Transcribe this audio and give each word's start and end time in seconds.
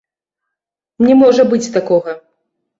Не 1.09 1.13
можа 1.21 1.47
быць 1.53 1.63
такога. 1.79 2.21